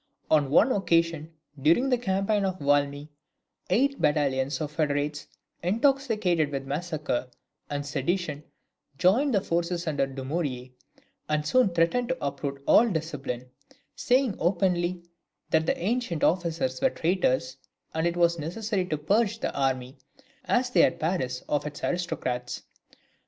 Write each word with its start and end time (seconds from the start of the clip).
On 0.31 0.49
one 0.49 0.71
occasion 0.71 1.31
during 1.61 1.89
the 1.89 1.97
campaign 1.99 2.43
of 2.43 2.57
Valmy, 2.57 3.09
eight 3.69 4.01
battalions 4.01 4.59
of 4.59 4.71
federates, 4.71 5.27
intoxicated 5.61 6.51
with 6.51 6.65
massacre 6.65 7.27
and 7.69 7.85
sedition, 7.85 8.43
joined 8.97 9.31
the 9.31 9.41
forces 9.41 9.85
under 9.85 10.07
Dumouriez, 10.07 10.71
and 11.29 11.45
soon 11.45 11.69
threatened 11.69 12.07
to 12.09 12.17
uproot 12.19 12.63
all 12.65 12.89
discipline, 12.89 13.51
saying 13.95 14.33
openly 14.39 15.03
that 15.51 15.67
the 15.67 15.77
ancient 15.77 16.23
officers 16.23 16.81
were 16.81 16.89
traitors, 16.89 17.57
and 17.93 18.07
that 18.07 18.13
it 18.13 18.17
was 18.17 18.39
necessary 18.39 18.85
to 18.85 18.97
purge 18.97 19.37
the 19.37 19.55
army, 19.55 19.99
as 20.45 20.71
they 20.71 20.81
had 20.81 20.99
Paris, 20.99 21.43
of 21.47 21.67
its 21.67 21.83
aristocrats. 21.83 22.63